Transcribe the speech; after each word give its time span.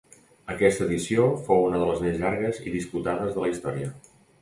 Aquesta 0.53 0.83
edició 0.85 1.27
fou 1.51 1.61
una 1.67 1.83
de 1.83 1.91
les 1.91 2.03
més 2.07 2.19
llargues 2.25 2.65
i 2.67 2.77
disputades 2.81 3.39
de 3.41 3.47
la 3.49 3.57
història. 3.57 3.97